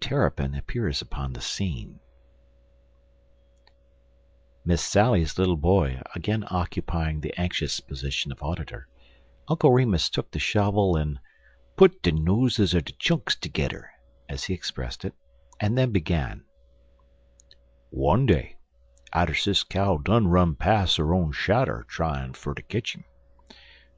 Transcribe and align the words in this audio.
TERRAPIN 0.00 0.54
APPEARS 0.54 1.02
UPON 1.02 1.34
THE 1.34 1.42
SCENE 1.42 2.00
"MISS 4.64 4.80
SALLY'S" 4.82 5.38
little 5.38 5.58
boy 5.58 6.00
again 6.14 6.46
occupying 6.48 7.20
the 7.20 7.38
anxious 7.38 7.78
position 7.78 8.32
of 8.32 8.42
auditor, 8.42 8.88
Uncle 9.48 9.70
Remus 9.70 10.08
took 10.08 10.30
the 10.30 10.38
shovel 10.38 10.96
and 10.96 11.20
"put 11.76 12.00
de 12.00 12.10
noses 12.10 12.72
er 12.74 12.80
de 12.80 12.94
chunks 12.94 13.36
tergedder," 13.36 13.90
as 14.30 14.44
he 14.44 14.54
expressed 14.54 15.04
it, 15.04 15.12
and 15.60 15.76
then 15.76 15.92
began: 15.92 16.46
"One 17.90 18.24
day, 18.24 18.56
atter 19.12 19.34
Sis 19.34 19.62
Cow 19.62 19.98
done 19.98 20.26
run 20.26 20.54
pas' 20.54 20.98
'er 20.98 21.12
own 21.12 21.32
shadder 21.32 21.84
tryin' 21.86 22.32
fer 22.32 22.54
ter 22.54 22.62
ketch 22.62 22.94
'im. 22.96 23.04